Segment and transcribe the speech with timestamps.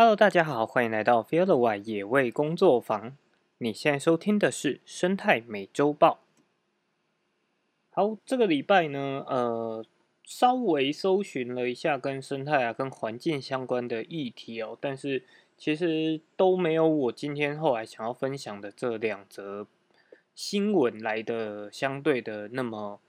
[0.00, 3.16] Hello，大家好，欢迎来到 Feel the Wild 野味工作坊。
[3.58, 6.20] 你现在收听的是生态美洲豹。
[7.90, 9.84] 好，这个礼拜呢，呃，
[10.22, 15.24] 稍微搜寻了一下跟生态啊、跟环境相关的议题哦，但是
[15.56, 19.66] 其实都没有我今天后来想要分享的这两则
[20.32, 23.00] 新闻来的相对的那么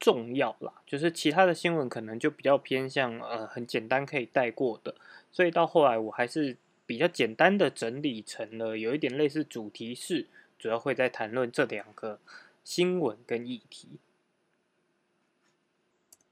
[0.00, 0.72] 重要啦。
[0.84, 4.96] 就是其他的新闻可能就比较偏向呃很简单可以带过的。
[5.36, 10.24] 所以到后来，我还是比较简单的整理成了有一点类似主题式，
[10.58, 12.18] 主要会在谈论这两个
[12.64, 13.98] 新闻跟议题。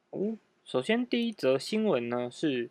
[0.08, 2.70] 哦，首先第一则新闻呢是，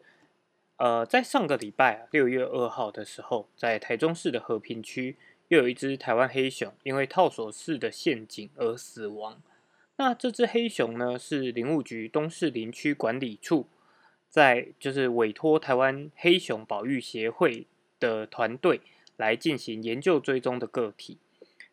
[0.78, 5.16] 呃，在上个礼拜啊，六月二号的时候，在台中市的和平区，
[5.50, 9.40] 又有一只台湾黑熊因为套索式的陷阱而死亡。
[9.98, 13.68] 那这只黑熊呢，是林务局东势林区管理处。
[14.34, 17.68] 在就是委托台湾黑熊保育协会
[18.00, 18.82] 的团队
[19.16, 21.20] 来进行研究追踪的个体。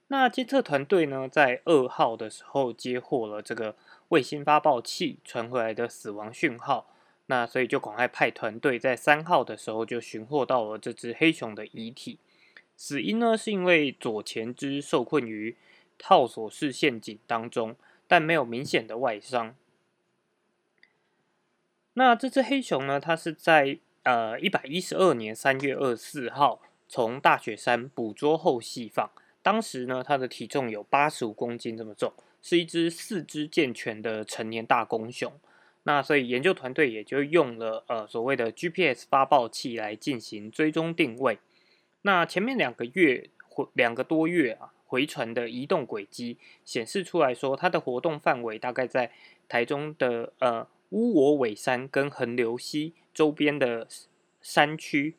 [0.09, 3.75] 那监测团队呢，在二号的时候接获了这个
[4.09, 6.93] 卫星发报器传回来的死亡讯号，
[7.29, 12.19] 那所以就赶快派团队在三号的时候就寻获到了这只黑熊的遗体。
[12.77, 15.57] 死因呢，是因为左前肢受困于
[15.97, 17.75] 套索式陷阱当中，
[18.07, 19.55] 但没有明显的外伤。
[21.95, 23.01] 那这只黑熊呢？
[23.01, 29.11] 它是在呃一百一十二年三月二十四号从大雪山捕捉后释放。
[29.43, 35.33] 当时呢，它的体重有八十五公斤这么重，是一只四肢健全的成年大公熊。
[35.83, 41.39] 那所以研究团队也就用了呃所谓的 GPS 发报器来进行追踪定位。
[42.03, 49.11] 那前面两个月回两个多月啊，回传的移动轨迹显示出来说，它的活动范围大概在
[49.49, 50.69] 台中的呃。
[50.91, 53.89] 乌我尾山跟横流溪周边的
[54.41, 55.17] 山区，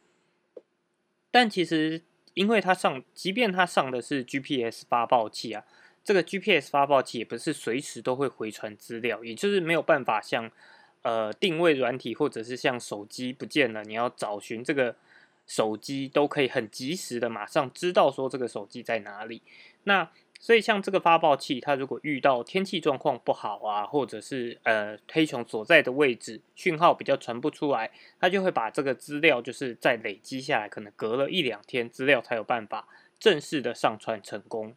[1.30, 2.02] 但其实
[2.34, 5.66] 因为它上，即便它上的是 GPS 发报器啊，
[6.04, 10.52] 这个 GPS 发报器也不是随时都会回传资料，也就是没有办法像
[11.02, 14.96] 呃定位软体或者是像手机不见了，你要找寻这个
[15.46, 19.42] 手机都可以很及时的马上知道说这个手机在哪里。
[19.84, 20.10] 那
[20.44, 32.88] 所以，像这个发报器，它如果遇到天气状况不好啊，或者是呃黑熊所在的位置讯号比较传不出来，它就会把这个资料就是再累积下来，可能隔了一两天，资料才有办法
[33.20, 34.74] 正式的上传成功。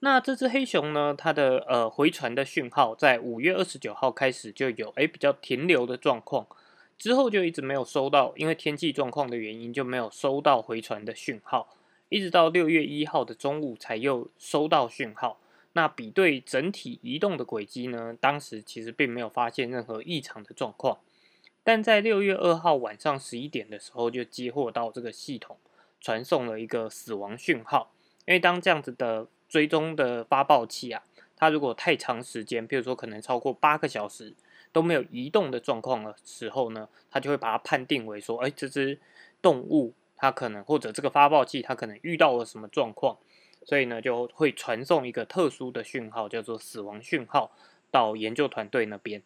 [0.00, 6.46] 那这只黑熊呢，它的呃回传的讯号在五月二十九号开始就有诶比较停留的状况，
[6.98, 11.74] 之后就一直没有收到，因为天气状况的原因就没有收到回传的讯号。
[12.10, 15.40] 一直到六月一号的中午才又收到讯号。
[15.72, 18.14] 那比对整体移动的轨迹呢？
[18.20, 20.98] 当时其实并没有发现任何异常的状况。
[21.62, 25.56] 但在六月二号晚上十一点的时候，就接获到这个系统
[26.00, 27.92] 传送了一个死亡讯号。
[28.26, 31.04] 因为当这样子的追踪的发报器啊，
[31.36, 34.34] 它如果太长时间，比如说可能超过八个小时
[34.72, 38.98] 都没有移动的状况的时候呢，它就会把它判定为说，哎，这只
[39.40, 39.94] 动物。
[40.22, 43.16] 它可能或者这个发报器它可能遇到了什么状况，
[43.64, 47.50] 所以呢就会传送一个特殊的讯号，叫做死亡讯号
[47.90, 49.22] 到研究团队那边。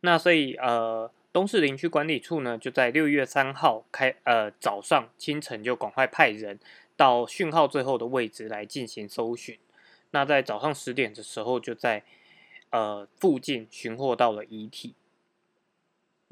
[0.00, 6.60] 那所以呃东势林区管理处呢就在六月三号开呃早上清晨就赶快派人
[6.94, 9.58] 到讯号最后的位置来进行搜寻。
[10.10, 12.02] 那在早上十点的时候就在
[12.68, 14.94] 呃附近寻获到了遗体。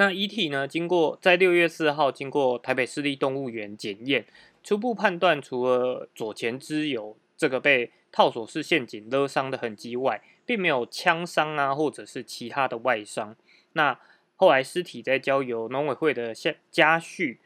[0.01, 0.67] 那遗体呢？
[0.67, 4.25] 经过在六月四号经过台北市立动物园检验，
[4.65, 13.37] 初步判断，除了左前肢有这个被套索式陷阱勒伤的痕迹外，并没有枪伤啊，或者是其他的外伤。
[13.75, 14.01] 那
[14.37, 17.37] 后来尸体再交由农委会的家家畜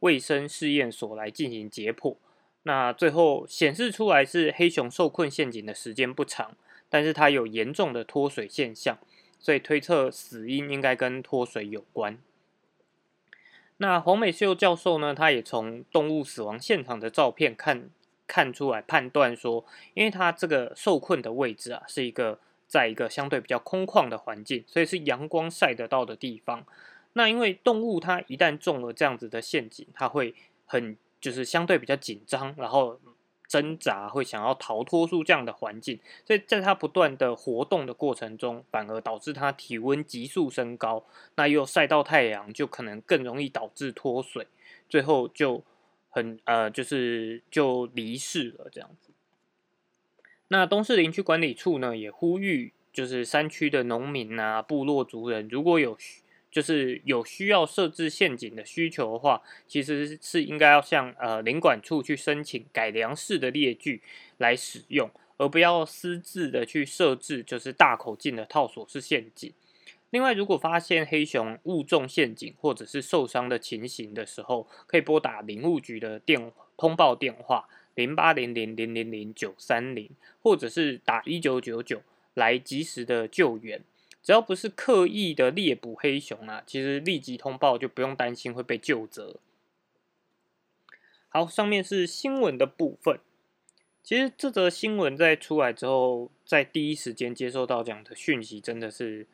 [0.00, 2.16] 卫生试验所来进行解剖，
[2.64, 6.54] 那最后显示出来是黑熊受困陷阱的时间不长，
[6.90, 8.98] 但是它有严重的脱水现象。
[9.42, 12.16] 所以推测死因应该跟脱水有关。
[13.78, 15.12] 那黄美秀教授呢？
[15.12, 17.90] 他也从动物死亡现场的照片看
[18.28, 26.64] 看出来，判断说，因为它这个受困的位置啊，是一个在一个相对比较空旷的环境，所以是阳光晒得到的地方。
[27.14, 30.34] 那因为动物它一旦中了这样子的陷阱，它会
[30.64, 33.00] 很就是相对比较紧张，然后。
[33.52, 41.04] 挣扎会想要逃脱出这样的环境，所以在它不断的活动的过程中，反而导致它体温急速升高，
[41.34, 44.46] 那又晒到太阳，就可能更容易导致脱水，
[44.88, 45.62] 最后就
[46.08, 49.10] 很呃，就是就离世了这样子。
[50.48, 55.98] 那东势林区管理处呢，也呼吁就是山区的农民啊、部落族人，如果有
[56.52, 64.02] 就是有需要设置陷阱的需求的话，其实是应该要向呃领管处去申请改良式的列具
[64.36, 69.50] 来使用，而不要私自的去设置就是大口径的套索式陷阱。
[70.10, 80.10] 另外，如果发现黑熊误中陷阱或者是受伤的情形的时候，可以拨打林务局的电通报电话零八零零零零零九三零，
[80.42, 82.02] 或者是打一九九九
[82.34, 83.82] 来及时的救援。
[84.22, 89.40] 只要不是刻意的猎捕黑熊啊，其实立即通报就不用担心会被救责。
[91.28, 93.18] 好，上面是新闻的部分。
[94.04, 99.26] 其实这则新闻在出来之后，在第一时间接收到这样的讯息，真的是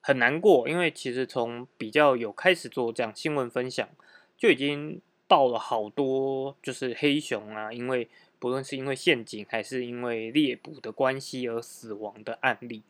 [0.00, 0.68] 很难过。
[0.68, 3.88] 因为其实从比较有开始做这样新闻分享，
[4.38, 8.08] 就已经报了好多，就是黑熊啊，因为
[8.38, 12.82] 不论是因为陷阱还是因为猎捕的关系而死亡的案例。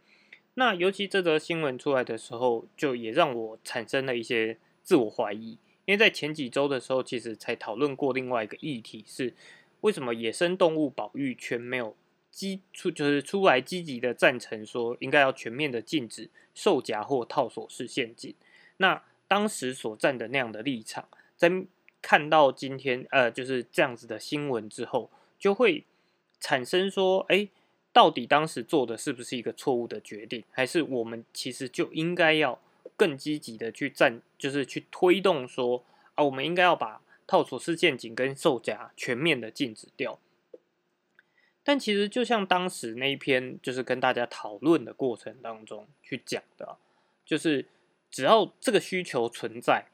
[0.54, 9.34] 那尤其这则新闻出来的时候，就也让我产生了一些自我怀疑，因为在前几周的时候，其实才讨论过另外一个议题，是
[9.80, 11.96] 为什么野生动物保育圈没有
[12.30, 18.34] 积出，就是出来积极的赞成说应该要全面的禁止兽夹或套索式陷阱。
[18.76, 21.50] 那当时所站的那样的立场，在
[22.02, 25.86] 看到今天呃就是这样子的新闻之后，就会
[26.38, 27.48] 产生说，哎。
[27.92, 32.58] 到底当时做的是不是一个错误的决定，还是我们其实就应该要
[32.96, 35.84] 更积极的去站，就是去推动说
[36.14, 40.18] 啊，我们应该要把套索式陷阱跟售假全面的禁止掉。
[41.62, 46.76] 但其实就像当时那一篇就是跟大家讨论的过程当中去讲的，
[47.24, 47.66] 就是
[48.10, 49.86] 只要这个需求存在，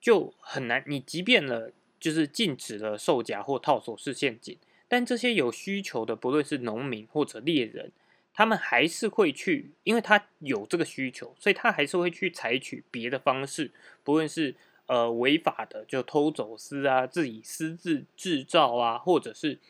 [0.00, 0.84] 就很难。
[0.86, 4.56] 你即便了就是禁止了售假或套索式陷阱。
[4.90, 7.92] 但这些有需求的，不论是农民或者猎人，
[8.34, 13.70] 他们还是会去，因为他有这个需求，所以他还是会去采取别的方式，
[14.02, 14.56] 不论是
[14.86, 19.60] 呃违法的，就偷走私啊，自己私自制造啊，或者是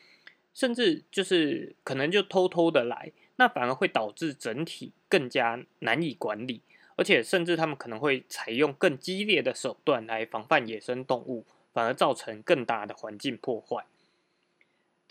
[0.55, 6.61] 甚至就是可能就偷偷的来，那反而会导致整体更加难以管理，
[6.95, 13.85] 而且甚至他们可能会采用更激烈的手段来防范野生动物，反而造成更大的环境破坏。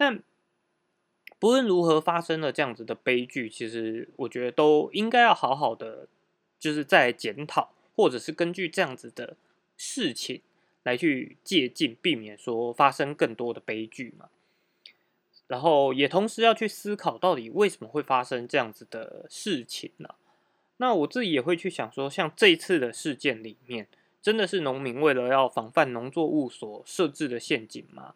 [0.00, 0.22] 但
[1.38, 6.08] 不论如何发生了这样子的悲剧，其实我觉得都应该要好好的，
[6.58, 9.36] 就是在检讨，或者是根据这样子的
[9.76, 10.40] 事情
[10.84, 14.30] 来去借鉴，避免说发生更多的悲剧嘛。
[15.48, 20.14] 然后也同时要去思考，到底为什么会发生这样子的事情呢？
[20.78, 23.86] 那我自己也会去想说，像这次的事件里面，
[24.22, 28.14] 真的是农民为了要防范农作物所设置的陷阱吗？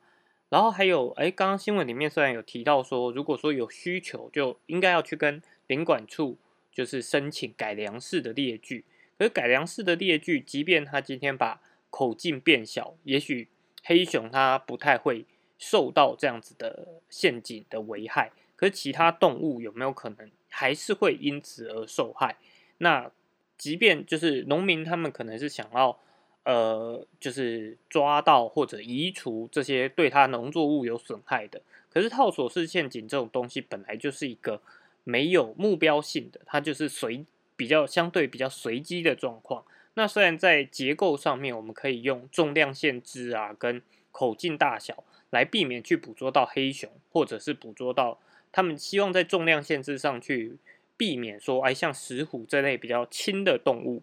[0.54, 6.38] 然后还有，哎，刚刚新闻里面虽然有提到说，如果说有需求，就应该要去跟领管处
[6.70, 8.84] 就是申请改良式的列具。
[9.18, 11.60] 可是改良式的列具，即便他今天把
[11.90, 13.48] 口径变小，也许
[13.82, 15.26] 黑熊它不太会
[15.58, 18.30] 受到这样子的陷阱的危害。
[18.54, 22.36] 可是其他动物有没有可能还是会因此而受害？
[22.78, 23.10] 那
[23.58, 25.98] 即便就是农民他们可能是想要。
[26.44, 31.62] 呃，就是抓到或者移除这些对它农作物有损害的。
[31.88, 34.60] 可是套索式陷阱这种东西本来就是一个
[35.04, 37.24] 没有目标性的，它就是随
[37.56, 39.64] 比较相对比较随机的状况。
[39.94, 43.80] 那虽然在结构上面我们可以用重量限制啊，跟
[44.12, 48.18] 口径大小来避免去捕捉到黑熊，或者是捕捉到
[48.52, 50.56] 他们希望在重量限制上去
[50.96, 54.02] 避免说，哎，像石虎这类比较轻的动物，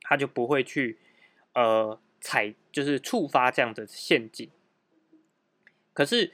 [0.00, 0.96] 它就不会去。
[1.54, 4.48] 呃，踩就是触发这样的陷阱。
[5.92, 6.32] 可是，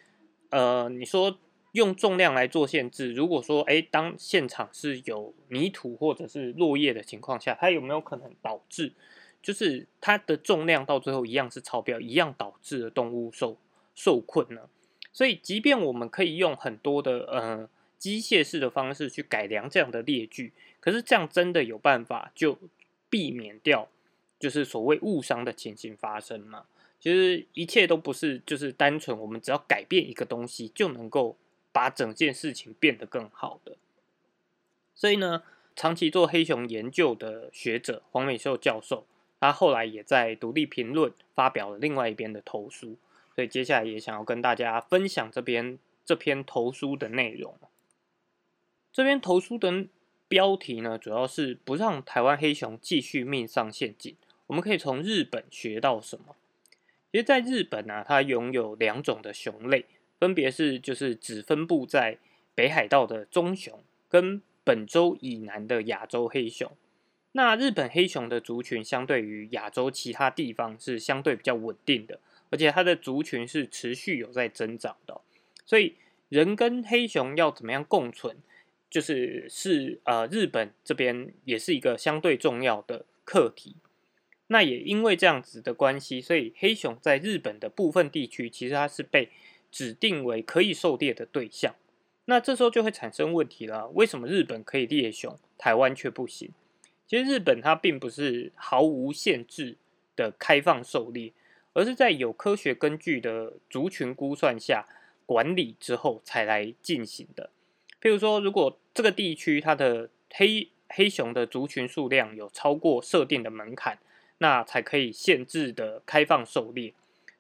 [0.51, 1.39] 呃，你说
[1.73, 8.93] 用重量来做限制，如果说，哎，当现场是有泥土或者是落叶的情况下，它有没有可能导致，
[9.43, 13.59] 就是它的重量到最后一样是超标，一样导致了动物受
[13.95, 14.69] 受困呢？
[15.13, 22.57] 所以，即便我们可以用很多的呃机械式的方式去改良这样的列具，可是这样真的有办法就
[23.11, 23.89] 避免掉？
[24.39, 26.67] 就是所谓误伤的情形发生嘛，
[27.01, 31.37] 其实一切都不是就是单纯我们只要改变一个东西就能够
[31.73, 33.77] 把整件事情变得更好的。
[34.95, 35.43] 所以呢，
[35.77, 39.07] 长期做黑熊研究的学者黄美秀教授，
[39.41, 42.97] 他后来也在独立评论发表了另外一边的投书，
[43.35, 47.55] 所以接下来也想要跟大家分享这边这篇投书的内容。
[48.93, 49.87] 这篇投书的
[50.27, 54.17] 标题呢，主要是不让台湾黑熊继续命丧陷阱。
[54.49, 56.37] 我们可以从日本学到什么？
[57.11, 59.87] 其实，在日本呢，它拥有两种的熊类，
[60.19, 62.19] 分别是就是只分布在
[62.55, 66.71] 北海道的棕熊跟本州以南的亚洲黑熊。
[67.33, 75.21] 那日本黑熊的族群相对于亚洲其他地方是相对比较稳定的，而且它的族群是持续有在增长的，
[75.65, 75.95] 所以
[76.29, 78.37] 人跟黑熊要怎么样共存，
[78.91, 83.77] 就是是呃日本这边也是一个相对重要的课题。
[84.49, 89.31] 那也因为这样子的关系，所以黑熊在日本的部分地区，其实它是被
[89.71, 91.75] 指定为可以狩猎的对象。
[92.25, 96.51] 那这时候就会产生问题了：为什么日本可以猎熊，台湾却不行？
[97.07, 99.77] 其实日本它并不是毫无限制
[100.15, 101.33] 的开放狩猎，
[101.73, 104.87] 而是在有科学根据的族群估算下
[105.25, 107.51] 管理之后才来进行的。
[108.01, 113.99] 譬如说，如果这个地区它的黑黑熊的族群数量有超过设定的门槛，
[114.39, 116.95] 那才可以限制的开放狩猎。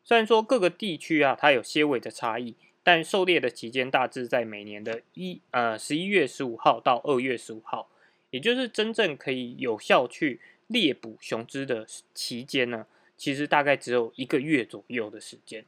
[0.04, 7.90] 虽然说各个地区啊，它有些微的差异，但狩猎的期间大致在每年的一呃十一月十五号到二月十五号，
[8.30, 12.86] 也就是真正可以有效去猎捕雄只的期间呢，
[13.16, 15.64] 其实大概只有一个月左右的时间。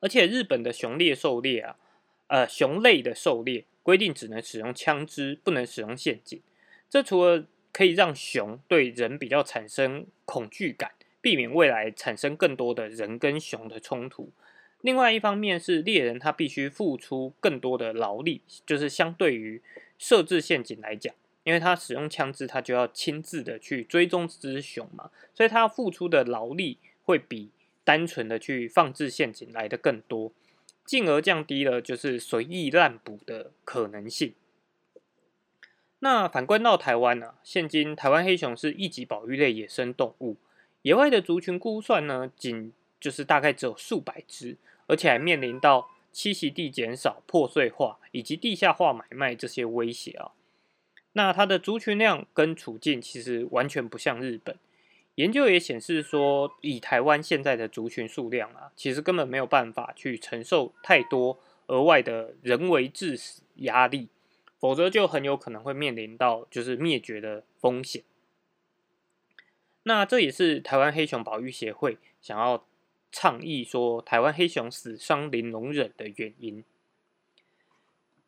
[0.00, 1.76] 而且日本的熊猎狩猎啊，
[2.26, 6.40] 呃熊类的狩猎规定只能使用枪支，不能使用陷阱。
[6.90, 14.30] 这除了可以让熊对人比较产生恐惧感，避免未来产生更多的人跟熊的冲突。
[14.80, 19.60] 另外一方面是猎人他必须付出更多的劳力，就是相对于
[19.98, 21.12] 设置陷阱来讲，
[21.42, 27.50] 因为他使用枪支，他就要亲自的去追踪这只熊嘛，所以他付出的劳力会比
[27.82, 30.30] 单纯的去放置陷阱来的更多，
[30.84, 34.34] 进而降低了就是随意滥捕的可能性。
[36.04, 37.32] 那反观到台湾呢？
[37.42, 40.36] 现今台湾黑熊是一级保育类野生动物，
[40.82, 50.32] 野外的族群估算呢，仅就是大概只有数百只，而且还面临到栖息地减少、破碎化以及地下化买卖这些威胁啊。
[51.14, 54.58] 那它的族群量跟处境其实完全不像日本。
[55.14, 64.08] 研究也显示说，以台湾现在的族群数量啊，其实根本没有办法去承受太多额外的人为致死压力。
[64.64, 68.02] 否则就很有可能会面临到就是灭绝的风险。
[69.82, 72.64] 那这也是台湾黑熊保育协会想要
[73.12, 76.64] 倡议说台湾黑熊死伤零容忍的原因。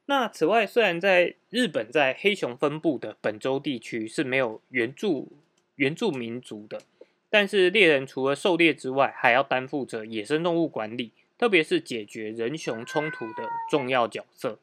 [0.04, 5.38] 那此外，虽然在日本在黑熊分布的本州地区是没有原住
[5.76, 6.82] 原住民族的，
[7.30, 14.58] 但是猎人除了狩猎之外，还要担负着野生动物管理，特别是解决人熊冲突的重要角色。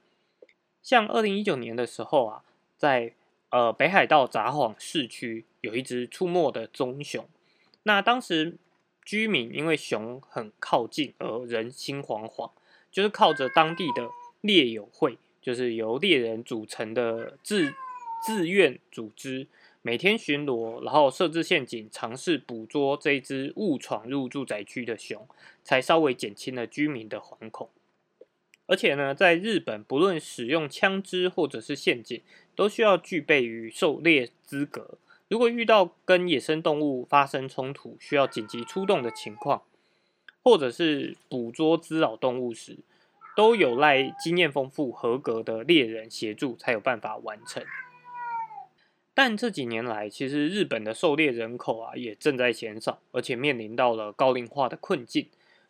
[0.83, 2.43] 像二零一九年的时候啊，
[2.77, 3.13] 在
[3.49, 7.25] 呃北海道札幌市区有一只出没的棕熊，
[7.83, 8.57] 那当时
[9.03, 12.51] 居民因为熊很靠近而人心惶惶，
[12.91, 14.09] 就是靠着当地的
[14.41, 17.73] 猎友会，就是由猎人组成的自
[18.25, 19.47] 自愿组织，
[19.81, 25.25] 每天巡逻，然后设置陷阱，尝试捕捉这只误闯入住宅区的熊，
[25.63, 27.69] 才稍微减轻了居民的惶恐。
[28.65, 32.21] 而且呢，在日本，不论使用枪支或者是陷阱，
[32.55, 34.97] 都需要具备于狩猎资格。
[35.27, 39.63] 如果遇到跟野生动物发生冲突，需要紧急出动的情况，
[40.43, 42.77] 或者是捕捉滋扰动物时，
[43.35, 47.63] 都有赖经验丰富、合格的猎人协助才有办法完成。
[49.15, 55.27] 但这几年来，其实日本的狩猎人口啊，也正在减少，而且面临到了高龄化的困境。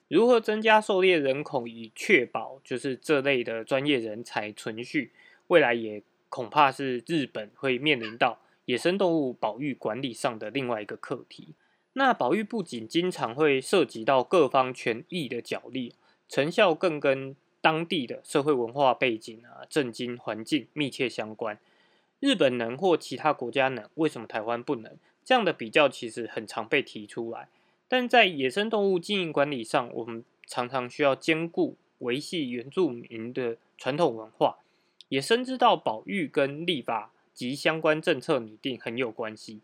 [0.07, 5.11] 如何增加狩猎人口，以确保就是这类的专业人才存续？
[5.47, 11.55] 未来也恐怕是日本会面临到野生动物保育管理上的另外一个课题。
[11.93, 15.93] 那保育不仅经常会涉及到各方权益的角力，
[16.27, 21.57] 成效更跟当地的社会文化背景啊、政经环境密切相关。
[22.19, 24.97] 日本能或其他国家能，为什么台湾不能？
[25.23, 27.47] 这样的比较其实很常被提出来。
[27.93, 34.57] 但在野生动物经营管理上，我们常常需要兼顾维系原住民的传统文化，
[35.09, 39.61] 也深知到保育跟立法及相关政策拟定很有关系。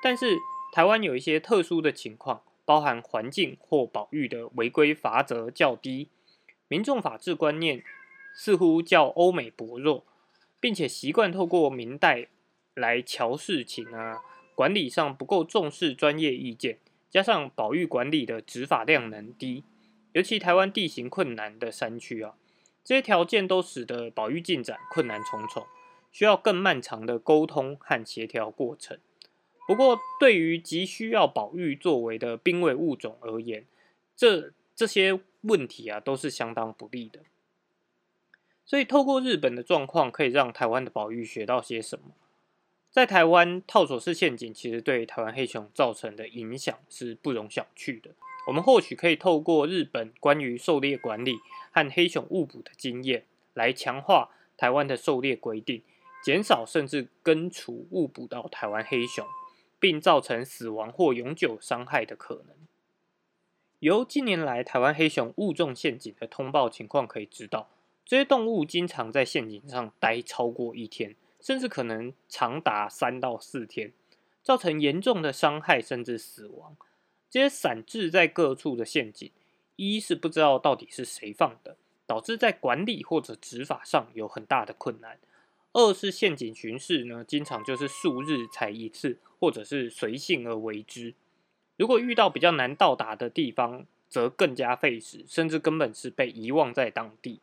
[0.00, 0.36] 但是
[0.72, 6.06] 台湾有一些特殊的情况，包含环境或保育的违规罚则较低，
[6.68, 7.82] 民众法治观念
[8.36, 10.04] 似乎较欧美薄弱，
[10.60, 12.28] 并且习惯透过明代
[12.74, 14.22] 来瞧事情啊，
[14.54, 16.78] 管理上不够重视专业意见。
[17.12, 19.64] 加上保育管理的执法量能低，
[20.12, 22.36] 尤其台湾地形困难的山区啊，
[22.82, 25.66] 这些条件都使得保育进展困难重重，
[26.10, 28.98] 需要更漫长的沟通和协调过程。
[29.68, 33.66] 不过，对于急需要保育作为的濒危物种而言，
[34.16, 37.20] 这这些问题啊都是相当不利的。
[38.64, 42.14] 所以，透过日本的状况，可以让台湾的保育学到些什么？
[42.92, 48.10] 在台湾套索式陷阱其实对台湾黑熊造成的影响是不容小觑的。
[48.46, 51.36] 我们或许可以透过日本关于狩猎管理
[51.70, 55.82] 和黑熊误捕的经验，来强化台湾的狩猎规定，
[56.22, 59.26] 减少甚至根除误捕到台湾黑熊，
[59.80, 62.54] 并造成死亡或永久伤害的可能。
[63.78, 67.70] 由近年来台湾黑熊误中陷阱的通报情况可以知道，
[68.04, 71.16] 这些动物经常在陷阱上待超过一天。
[71.42, 73.92] 甚至可能长达三到四天，
[74.42, 76.76] 造成严重的伤害甚至死亡。
[77.28, 79.30] 这些散置在各处的陷阱，
[79.76, 85.16] 一是不知道到底是谁放的，导致在管理或者执法上有很大的困难；
[85.72, 91.14] 二是陷阱巡视呢，经常就是数日才一次，或者是随性而为之。
[91.78, 97.40] 如果遇到比较难到达的地方，则更加费时，甚至根本是被遗忘在当地。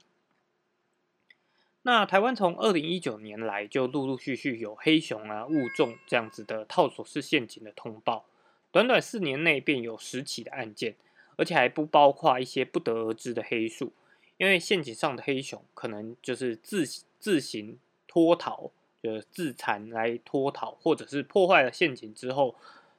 [1.83, 8.25] 那台湾从二零一九年来就陆陆续续有黑熊啊误中这样子的套索式陷阱的通报，
[8.71, 10.95] 短短四年内便有十起的案件，
[11.37, 13.93] 而且还不包括一些不得而知的黑数，
[14.37, 16.85] 因为陷阱上的黑熊可能就是自
[17.17, 18.71] 自行脱逃，
[19.01, 22.55] 就自残来脱逃，或者是破坏了陷阱之后，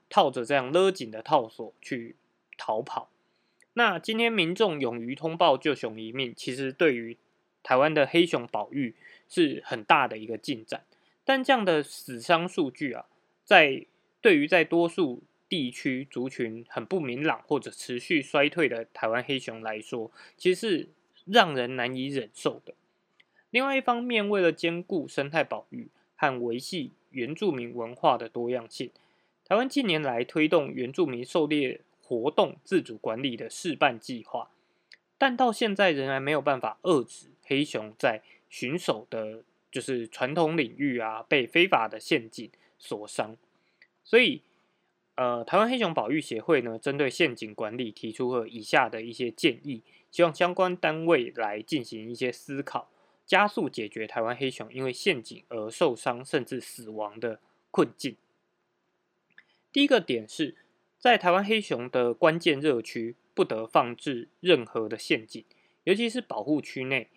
[0.09, 2.17] 套着这样勒紧的套索去
[2.57, 3.11] 逃跑。
[3.75, 7.17] 那今天民众勇于通报救熊一命，其实对于
[7.63, 8.95] 台湾的黑熊保育
[9.29, 10.83] 是很大的一个进展，
[11.25, 13.07] 但这样的死伤数据啊，
[13.45, 13.87] 在
[14.21, 20.89] 对于在多数地区族群很不明朗或者持续衰退的台湾黑熊来说，其实是
[21.27, 22.75] 让人难以忍受的。
[23.51, 28.91] 另外一方面，为了兼顾生态保育和维系原住民文化的多样性，
[29.45, 34.51] 台湾近年来推动原住民狩猎活动自主管理的示范计划，
[35.19, 37.27] 但到现在仍然没有办法遏制。
[37.51, 39.43] 黑熊在巡守的，
[39.73, 43.37] 就是传统领域啊，被非法的陷阱所伤，
[44.05, 44.43] 所以，
[45.17, 52.89] 呃，台湾黑熊保育协会呢，针对陷阱管理提出了以下的一些建议，希望相关单位来进行一些思考，
[53.27, 57.41] 加速解决台湾黑熊因为陷阱而受伤甚至死亡的
[57.73, 58.17] 困境。
[59.73, 60.55] 第一个点是
[61.01, 65.45] 在台湾黑熊的关键热区，不得放置任何的陷阱，
[65.83, 67.09] 尤其是保护区内。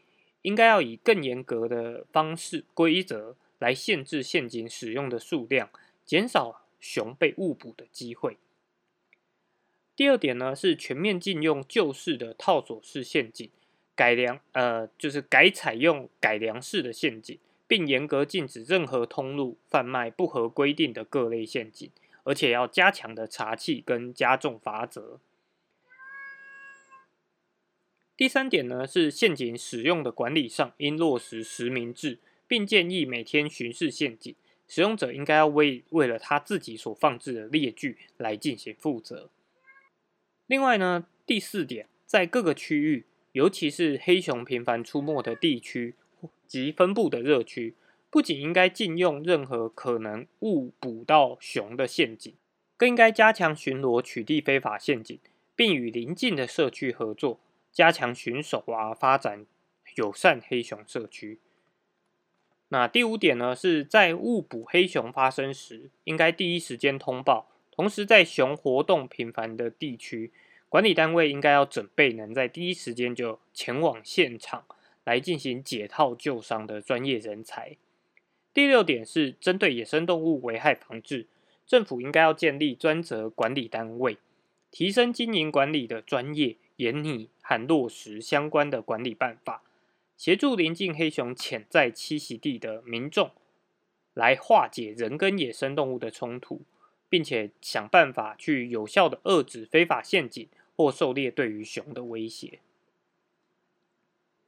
[0.44, 5.70] 应该要以更严格的方式规则来限制陷阱使用的数量，
[6.06, 8.38] 减少熊被误捕的机会。
[9.96, 13.50] 第二点呢，是全面禁用旧式的套索式陷阱，
[13.96, 21.90] 改良呃就是改采用改良式的陷阱，并严格禁止任何通路贩卖不合规定的各类陷阱，
[22.24, 25.20] 而且要加强的查缉跟加重罚则。
[28.24, 34.34] 第三点呢，是陷阱使用的管理上应落实实名制，并建议每天巡视陷阱，
[34.66, 39.30] 使用者应该要为为了他自己所放置的猎具来进行负责。
[40.48, 45.96] 另外呢，第四点，在各个区域，尤其是黑熊频繁出没的地区
[46.48, 47.76] 及分布的热区，
[48.10, 52.34] 不仅应该禁用任何可能误捕到熊的陷阱，
[52.78, 55.20] 更应该加强巡逻取缔非法陷阱，
[55.58, 57.42] 并与邻近的社区合作。
[57.74, 59.46] 加强巡守啊，发展
[59.96, 61.40] 友善黑熊社区。
[62.70, 67.50] 那第五点呢，是在误捕黑熊发生时，应该第一时间通报。
[67.72, 70.32] 同时，在熊活动频繁的地区，
[70.70, 74.66] 管理单位应该要准备能在第一时间就前往现场
[75.04, 77.76] 来进行解套救伤的专业人才。
[78.54, 81.26] 第六点是针对野生动物危害防治，
[81.66, 84.20] 政府应该要建立专责管理单位，
[84.70, 86.56] 提升经营管理的专业。
[86.78, 89.62] 严拟和落实相关的管理办法，
[90.18, 93.32] 协助临近黑熊潜在栖息地的民众，
[94.14, 96.62] 来化解人跟野生动物的冲突，
[97.08, 102.60] 并且想办法去有效的遏制非法陷阱或狩猎对于熊的威胁。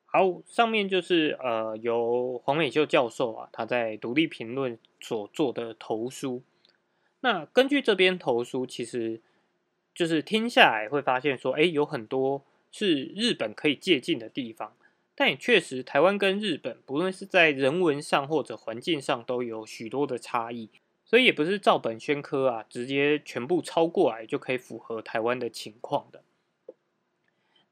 [0.05, 6.41] 好，上面就是呃由黄美秀教授啊他在独立评论所做的投书。
[7.19, 9.21] 那根据这边投书，其实。
[9.95, 14.75] 就是听下来会发现说，哎，有很多是日本可以借鉴的地方，
[15.15, 20.69] 但也确实台湾跟日本不论是在人文上或者环境上都有许多的差异，
[21.05, 26.21] 所以也不是照本宣科啊，直接全部抄过来就可以符合台湾的情况的。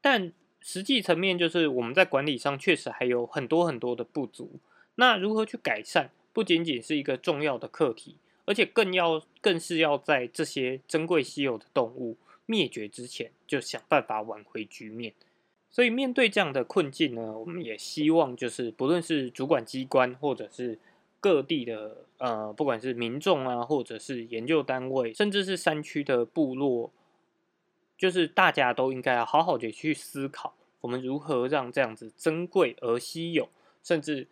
[0.00, 4.60] 但实际层面就是我们在管理上确实还有很多很多的不足，
[4.94, 8.16] 那如何去改善，不仅仅是一个重要的课题。
[8.44, 15.14] 而且更要，更是要在这些珍贵稀有的动物灭绝之前，就想办法挽回局面。
[15.70, 20.78] 所以面对这样的困境呢，我们也希望就是不论是主管机关或者是
[21.18, 26.92] 各地的呃，不管是民众啊，或者是研究单位，甚至是山区的部落，
[27.98, 33.48] 就是大家都应该好好的去思考，我们如何让这样子珍贵而稀有，
[33.82, 34.28] 甚至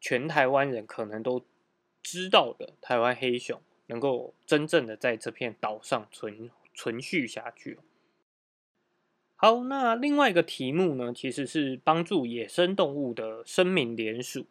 [0.00, 1.42] 全台湾人可能都
[2.02, 7.78] 知道的台湾黑熊，能够真正的在这片岛上存存续下去。
[9.36, 14.46] 好，那另外一个题目呢，其实是帮助野生动物的生命联署。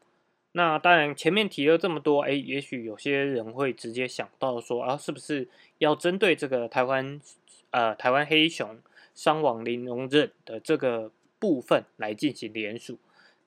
[0.53, 7.21] 那当然前面提了这么多，哎，也许有些人会直接想到说，啊，是不是要针对这个台湾
[7.69, 8.79] 呃台湾黑熊
[9.13, 12.97] 伤亡零容忍的这个部分来进行联署？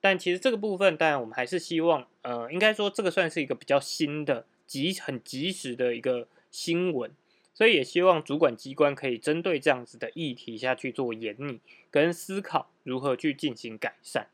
[0.03, 7.09] 但其实这个部分，当然我们还是希望，呃，应该说这个算是一个比较新的、及很及时的一个新闻。
[7.53, 14.27] 所以也希望主管机关可以针对这样子的议题下去做研拟跟思考，如何去进行改善。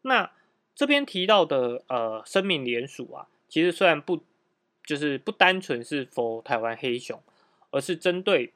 [0.00, 0.32] 那
[0.74, 4.22] 这边提到的呃生命联署啊，其实虽然不
[4.82, 7.22] 就是不单纯是否台湾黑熊，
[7.70, 8.54] 而是针对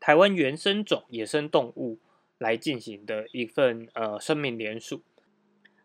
[0.00, 1.98] 台湾原生种野生动物
[2.38, 5.02] 来进行的一份呃生命联署。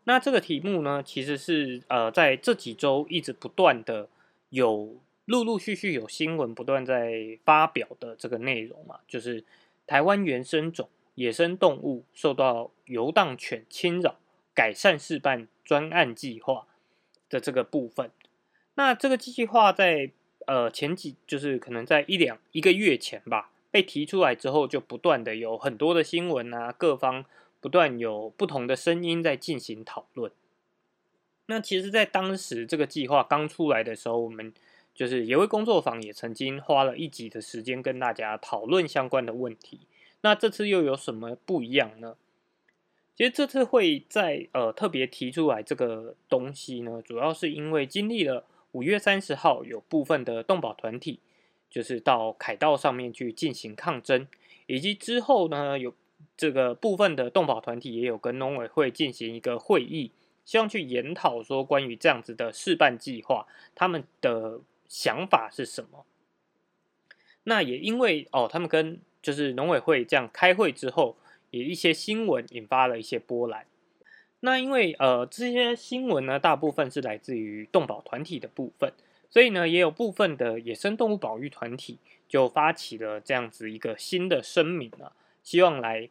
[0.07, 4.07] 那这个题目呢，其实是呃在这几周一直不断的
[4.49, 4.95] 有。
[5.27, 9.43] 陆陆续续有新闻不断在发表的这个内容嘛，就是
[9.85, 14.15] 台湾原生种野生动物受到游荡犬侵扰，
[14.53, 16.65] 改善示范专案计划
[17.29, 18.09] 的这个部分。
[18.75, 20.11] 那这个计划在
[20.45, 27.25] 呃前几，就是可能在一两一个月前吧，被提出来之后，就不断的有很多的新闻啊，各方
[27.59, 30.31] 不断有不同的声音在进行讨论。
[31.47, 34.53] 那其实，在当时这个计划刚出来的时候，我们。
[34.97, 39.81] 就是野味工作坊也曾经花了一集的时间跟大家讨论相关的问题。
[40.21, 42.15] 那这次又有什么不一样呢？
[43.15, 51.19] 其实这次会在呃特别提出来这个东西呢，主要是因为经历了五月三十号有部分的动保团体
[51.69, 54.27] 就是到凯道上面去进行抗争，
[54.65, 55.93] 以及之后呢有
[56.37, 60.11] 这个部分的动保团体也有跟农委会进行一个会议，
[60.45, 64.61] 希望去研讨说关于这样子的试办计划，他们的。
[64.89, 66.05] 想法是什么？
[67.43, 71.17] 那也因为哦，他们跟就是农委会这样开会之后，
[71.51, 73.65] 也一些新闻引发了一些波澜。
[74.39, 78.93] 那因为呃这些新闻呢，大部分是来自于动保团体的部分，
[79.29, 81.97] 所以呢，也有部分的野生动物保育团体
[82.29, 85.11] 就发起了这样子一个新的声明啊，
[85.43, 86.07] 希望来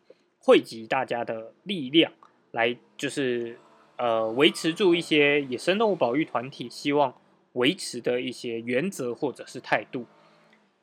[0.46, 2.12] 汇集大家的力量，
[2.52, 3.58] 来就是
[3.96, 7.12] 呃维持住一些野生动物保育团体希望。
[7.54, 10.04] 维持的一些原则或者是态度。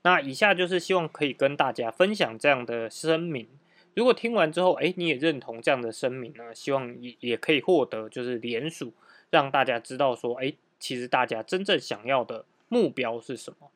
[0.01, 3.47] 那以下就是希望可以跟大家分享这样的声明。
[3.93, 6.55] 如果听完之后，哎，你也认同这样的声明呢？
[6.55, 8.91] 希望也也可以获得就是联署，
[9.29, 13.69] 让大家知道说，哎，其实大家真正想要的目标是什么。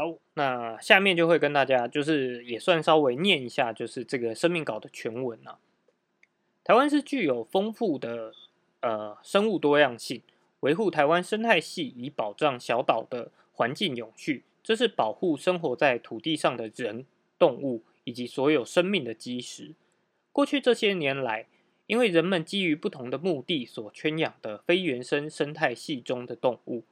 [0.00, 5.58] 好，那下面就会跟大家就是也算稍微念一下，就是这个生命稿的全文啊。
[6.64, 8.32] 台湾是具有丰富的
[8.80, 10.22] 呃生物多样性。
[10.60, 17.04] 维护台湾生态系，以保障小岛的环境永续，这是保护生活在土地上的人、
[17.38, 19.74] 动物以及所有生命的基石。
[20.32, 21.46] 过去这些年来，
[21.86, 26.84] 因为人们基于不同的目的所圈养的非原生生态系中的动物，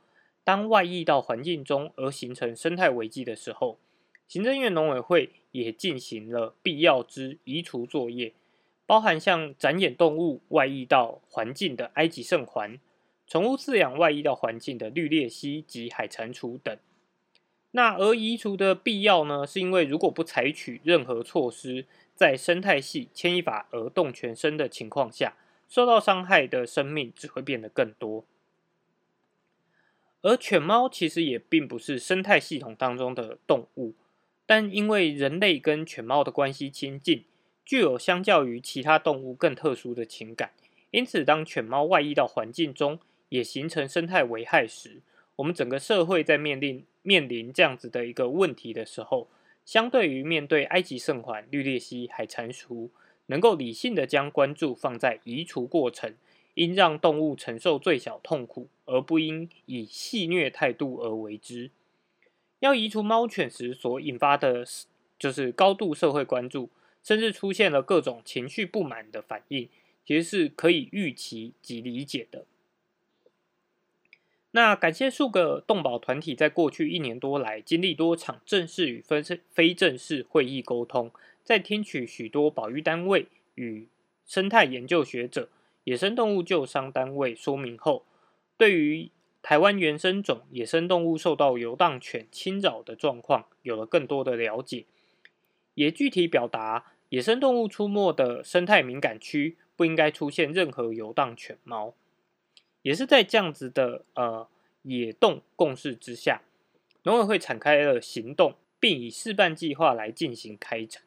[0.49, 3.79] 当外溢到环境中而形成生态危机的时候，
[4.27, 8.33] 行政院农委会也进行了必要之移除作业，
[8.87, 12.81] 包含像展演动物外溢到环境的埃及圣环。
[13.27, 16.75] 宠物饲养外溢到环境的绿鬣蜥及海蟾蜍等，
[17.73, 19.47] 那而移除的必要呢？
[19.47, 21.85] 是因为如果不采取任何措施，
[22.15, 25.37] 在生态系牵一发而动全身的情况下，
[25.69, 28.25] 受到伤害的生命只会变得更多。
[30.23, 33.95] 而犬猫其实也并不是生态系统当中的动物，
[34.47, 37.25] 但因为人类跟犬猫的关系亲近，
[37.65, 40.51] 具有相较于其他动物更特殊的情感，
[40.91, 45.03] 因此当犬猫外溢到环境中，也形成生态危害时，
[45.37, 49.29] 我们整个社会在面临面临这样子的一个问题的时候，
[49.65, 52.91] 相对于面对埃及圣环、绿鬣蜥、海蟾蜍，
[53.27, 56.15] 能够理性的将关注放在移除过程，
[56.59, 61.71] 应让动物承受最小痛苦，而不应以戏虐态度而为之。
[62.59, 64.65] 要移除猫犬时所引发的，
[65.17, 66.69] 就是高度社会关注，
[67.05, 69.69] 甚至出现了各种情绪不满的反应，
[70.05, 72.45] 其实是可以预期及理解的。
[74.51, 81.13] 那感谢数个动保团体在过去一年多来，经历多场正式与非非正式会议沟通，
[81.45, 83.87] 在听取许多保育单位与
[84.27, 85.49] 生态研究学者、
[85.89, 88.05] 野生动物救伤单位说明后，
[88.59, 94.85] 对于台湾原生种野生动物受到游荡犬侵扰的状况有了更多的了解，
[95.73, 101.95] 也具体表达野生动物出没的生态敏感区不应该出现任何游荡犬猫。
[102.83, 104.47] 也是在这样子的呃
[104.83, 106.43] 野动共识之下，
[107.05, 111.03] 农委会展开了行动，并以示范计划来进行开展。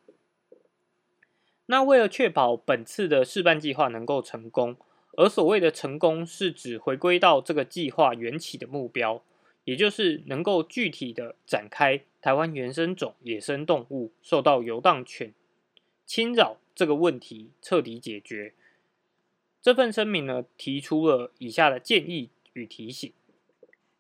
[1.71, 4.75] 那为了确保本次的示范计划能够成功，
[5.15, 9.23] 而所谓的成功是指回归到这个计划缘起的目标，
[9.63, 15.34] 也就是能够具体的展开台湾原生种野生动物受到游荡犬
[16.05, 18.53] 侵扰这个问题彻底解决。
[19.62, 23.13] 这份声明呢，提出了以下的建议与提醒。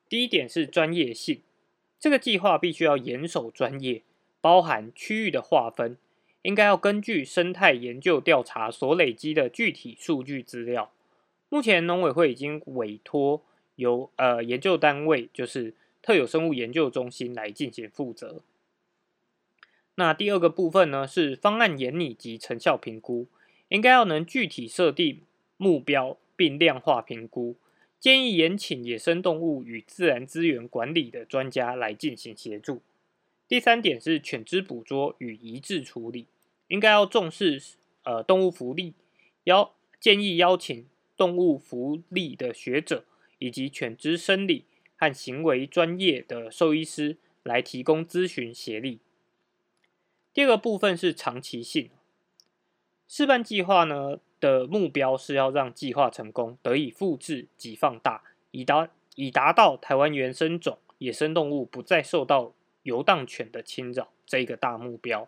[0.09, 1.41] 第一点是专业性，
[1.97, 4.01] 这个计划必须要严守专业，
[4.41, 5.97] 包含区域的划分，
[6.41, 10.91] 应该要根据生态研究调查所累积的具体数据资料。
[11.49, 13.41] 目前农委会已经委托
[13.75, 18.41] 由呃研究单位，就是特有生物研究中心来进行负责。
[19.95, 23.27] 那第二个部分呢，是方案研拟及成效评估，
[23.69, 25.21] 应该要能具体设定。
[25.57, 27.55] 目标并量化评估，
[27.99, 32.81] 建议延请野生动物与自然资源管理的专家来进行协助。
[33.51, 36.27] 第三点是犬只捕捉与移置处理，
[36.69, 37.61] 应该要重视
[38.03, 38.93] 呃动物福利，
[39.43, 40.87] 邀建议邀请
[41.17, 43.03] 动物福利的学者
[43.39, 44.63] 以及犬只生理
[44.95, 49.01] 和行为专业的兽医师来提供咨询协力。
[50.33, 51.89] 第二个部分是长期性
[53.05, 54.19] 示范计划呢。
[54.39, 62.51] 的目标是要让计划成功得以复制及放大，以达以达到台湾原生种野生动物不再受到
[62.83, 65.27] 游荡犬的侵扰这个大目标。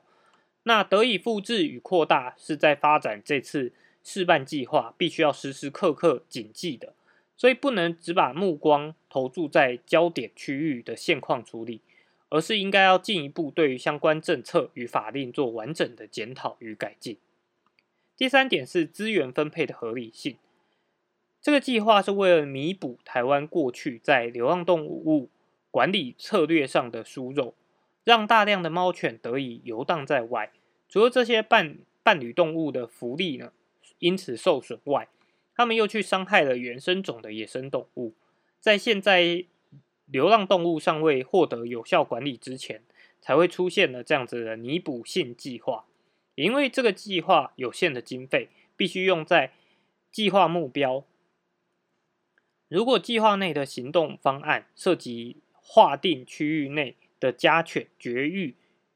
[0.64, 6.94] 那得以复制与扩大是在发展这次示范计划必须要时时刻刻谨记的，
[7.36, 11.82] 所以不能只把目光投注在焦点区域的现况处理，
[12.30, 17.18] 而是应该要进一步对于相关政策与法令做完整的检讨与改进。
[18.16, 20.38] 第三点是资源分配的合理性。
[21.42, 25.28] 这个计划是为了弥补台湾过去在流浪动物
[25.74, 27.56] 管理策略上的疏漏，
[28.04, 30.52] 让大量的猫犬得以游荡在外。
[30.88, 33.52] 除了这些伴伴侣动物的福利呢，
[33.98, 35.08] 因此受损外，
[35.56, 38.14] 他们又去伤害了原生种的野生动物。
[38.60, 39.46] 在现在
[40.06, 42.84] 流浪动物尚未获得有效管理之前，
[43.20, 45.86] 才会出现了这样子的弥补性计划。
[46.36, 49.54] 因为这个计划有限的经费，必须用在
[50.12, 51.04] 计划目标。
[52.68, 58.56] 如果计划内的行动方案涉及划定区域内的家犬绝育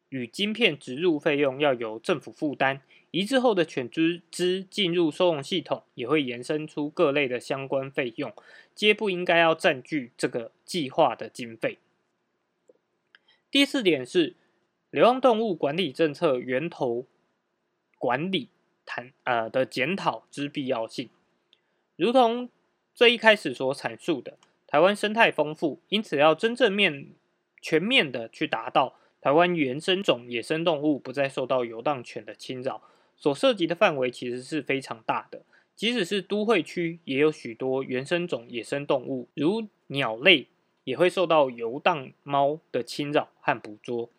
[0.10, 8.34] 与晶片植入费用要由政府负担，移植后的犬只之进入收容系统也会延伸出各类的相关费用，
[8.76, 11.80] 皆不应该要占据这个计划的经费。
[13.50, 14.36] 第四点是
[14.92, 17.08] 流浪动物管理政策源头。
[18.00, 18.50] 管理
[18.86, 21.10] 谈呃的检讨之必要性，
[21.96, 22.48] 如同
[22.94, 27.08] 最一开始所阐述的，台湾生态丰富，因此要真正面
[27.62, 32.82] 全面的去达到台湾原生种野生动物不再受到游荡犬的侵扰，
[33.16, 35.42] 所涉及的范围其实是非常大的。
[35.76, 40.48] 即使是都会区，也有许多原生种野生动物，如鸟类，
[40.84, 44.10] 也会受到游荡猫的侵扰和捕捉。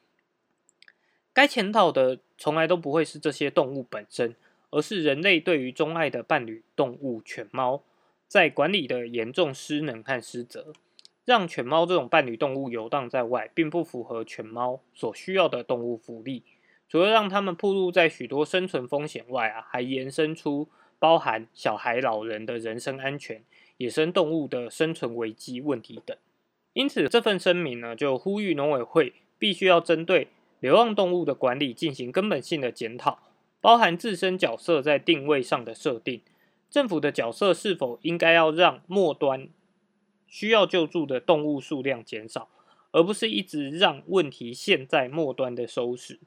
[1.33, 4.35] 该检讨的从来都不会是这些动物本身，
[4.71, 7.83] 而是人类对于钟爱的伴侣动物犬猫
[8.29, 10.75] 在管理的严重失能和失责，
[11.25, 16.45] 让犬猫这种伴侣动物游荡在外，并不符合犬猫所需要的动物福利。
[16.89, 23.43] 除了让他们暴露在许多生存风险外啊，还延伸出包含小孩、老人的人身安全、
[23.79, 26.17] 野生动物的生存危机问题等。
[26.75, 30.29] 因此，这份声明呢，就呼吁农委会必须要针对。
[30.61, 33.21] 流浪动物的管理进行根本性的检讨，
[33.61, 36.21] 包含自身角色在定位上的设定，
[36.71, 39.49] 政府的角色是否应该要让末端
[40.27, 42.49] 需要救助的动物数量减少，
[42.91, 46.19] 而不是一直让问题陷在末端的收拾。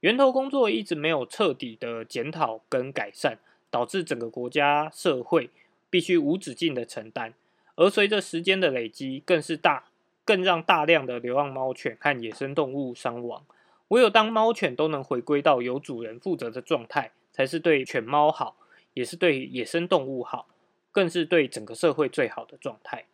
[0.00, 3.38] 源头工作一直没有彻底的检讨跟改善，
[3.70, 5.50] 导致整个国家社会
[5.88, 7.34] 必须无止境的承担，
[7.74, 9.84] 而随着时间的累积，更是大
[10.24, 13.44] 更让大量的流浪猫犬和野生动物伤亡。
[13.88, 18.56] 唯有当猫犬都能回归到由主人负责的状态，才是对犬猫好，
[18.94, 20.48] 也是对野生动物好，
[20.90, 23.06] 更是对整个社会最好的状态。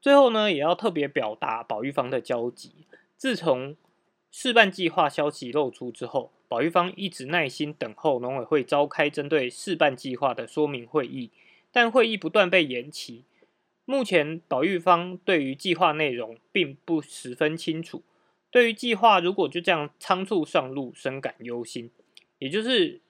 [0.00, 2.72] 最后呢，也要特别表达保育方的焦急。
[3.16, 3.76] 自从
[4.30, 11.30] 示范计划消息露出之后，保育方一直耐心等候农委会召开针对示范计划的说明会议，
[11.70, 13.24] 但会议不断被延期。
[13.84, 18.02] 目前保育方对于计划内容并不十分清楚。
[18.50, 21.90] 对于计划，如果就这样仓促上路，深感忧心。
[22.38, 23.00] 也就是，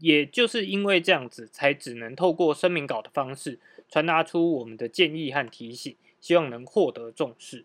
[0.00, 7.64] 也就是因为这样子，才只能透过声明稿的方式传达出我们的建议和提醒，希望能获得重视。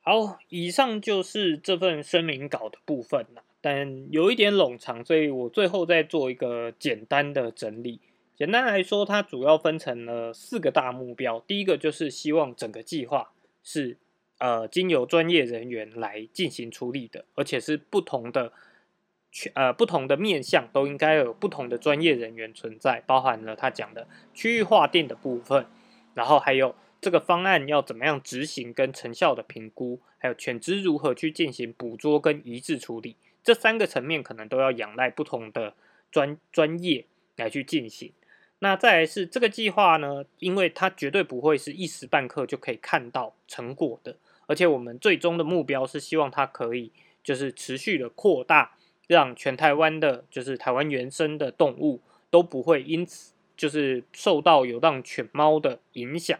[0.00, 8.00] 好，以上就是这份声明稿的部分了，但有一点冗长，所以我最后再做一个简单的整理。
[8.36, 11.40] 简单来说，它主要分成了四个大目标。
[11.46, 13.96] 第一个就是希望整个计划是
[14.36, 18.52] 呃经由专业人员来进行处理的，而且是不同的
[19.54, 25.66] 呃不同的面向都应该有不同的专业人员存在，包含了他讲的区域划定的部分，
[26.14, 26.74] 然后还有。
[27.00, 35.74] 这个方案要怎么样执行跟成效的评估，还有犬只如何去进行捕捉跟移植处理，这三个层面可能都要仰赖不同的
[36.10, 37.04] 专专业
[37.36, 38.10] 来去进行。
[38.60, 44.16] 那再来是这个计划呢，因为它绝对不会是一时半刻就可以看到成果的，
[44.46, 46.90] 而且我们最终的目标是希望它可以
[47.22, 56.38] 就是持续的扩大，让全台湾的，就是台湾原生的动物都不会因此就是受到游荡犬猫的影响。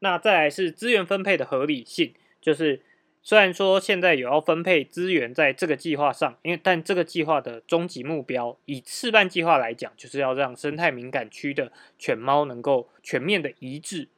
[0.00, 2.82] 那再来是资源分配的合理性，就是
[3.22, 14.08] 虽然说现在有要分配资源在这个计划上，因为但这个计划的终极目标，以示范计划来讲，就是要让生态敏感区的犬猫能够全面的移植。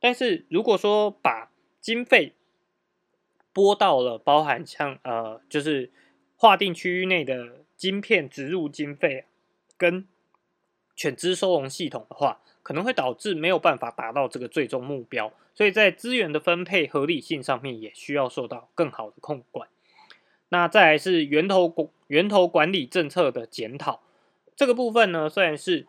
[0.00, 2.32] 但是如果说把经费
[3.52, 5.92] 拨到了包含像呃，就是
[6.42, 9.26] 划定区域内的晶片植入经费
[9.76, 10.08] 跟
[10.96, 19.68] 犬只收容系统的话，可能会导致没有办法达到这个最终目标，所以在资源的分配合理性上面也需要受到更好的控管。
[20.48, 24.00] 那再来是源头管源头管理政策的检讨，
[24.56, 25.86] 这个部分呢虽然是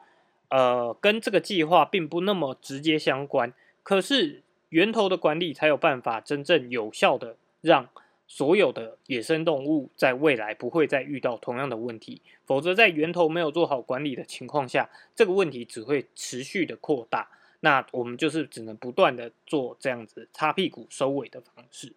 [0.50, 7.90] 呃跟这个计划并不那么直接相关，可是源头的管理才有办法真正有效的让。
[8.36, 17.30] 所有的野生动物在未来不会再遇到同样的问题，否则在源头没有做好管理的情况下，这个问题只会持续的扩大。
[17.60, 21.94] 那我们就是只能不断的做这样子擦屁股收尾的方式。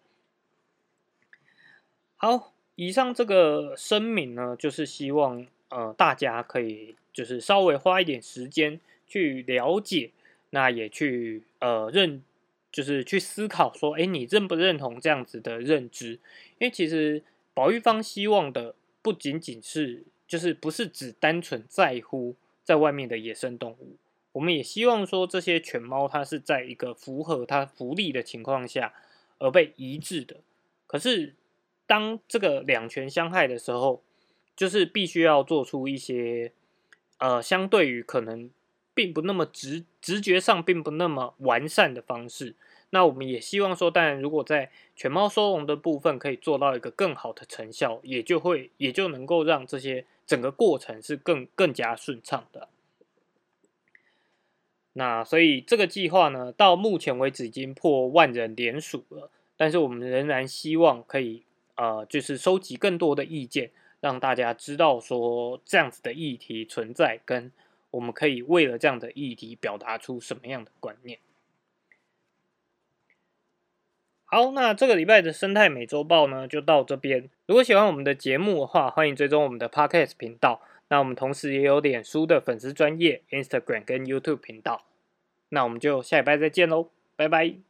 [2.17, 10.11] 好，以上这个声明呢，就是希望呃大家可以就是稍微花一点时间去了解，
[10.51, 12.21] 那也去呃认。
[12.77, 16.11] 就是去思考说，哎，你认不认同这样子的认知？
[16.59, 17.23] 因为其实
[17.55, 23.95] 保育方希望的不仅仅是，就是不是只单纯在乎在外面的野生动物，
[24.33, 28.93] 我们也希望说这些犬猫它是在一个符合它福利的情况下
[29.39, 30.35] 而被移植的。
[30.85, 31.33] 可是
[31.87, 34.03] 当这个两权相害的时候，
[34.55, 36.51] 就是必须要做出一些，
[37.17, 38.51] 呃，相对于可能。
[38.97, 42.55] 并不那么直直觉上并不那么完善的方式，
[42.89, 52.69] 那我们也希望说，当然如果在犬猫收容的部分可以做到一个更好的成效，也就会也就能够让这些整个过程是更更加顺畅的。
[54.93, 61.43] 那所以这个计划呢，到目前为止已经破万人联署了，但是我们仍然希望可以
[61.75, 67.51] 呃，就是收集更多的意见，让大家知道说这样子的议题存在跟。
[67.97, 71.19] 我们可以为了这样的议题表达出什么样的观念？
[74.25, 77.29] 好，那这个礼拜的生态美洲报呢，就到这边。
[77.47, 80.61] 如果喜欢我们的节目的话，欢迎追踪我们的 Podcast 频道。
[80.89, 84.85] 那我们同时也有脸书的粉丝专业、Instagram 跟 YouTube 频道。
[85.49, 87.66] 那我们就下礼拜再见喽，拜拜。